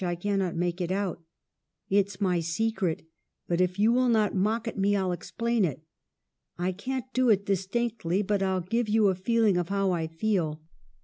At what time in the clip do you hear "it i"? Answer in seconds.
5.63-6.71